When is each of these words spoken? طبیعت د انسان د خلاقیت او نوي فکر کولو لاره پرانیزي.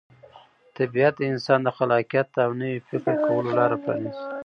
طبیعت 0.77 1.13
د 1.17 1.21
انسان 1.33 1.59
د 1.63 1.69
خلاقیت 1.77 2.29
او 2.45 2.51
نوي 2.61 2.79
فکر 2.89 3.13
کولو 3.25 3.49
لاره 3.57 3.77
پرانیزي. 3.83 4.23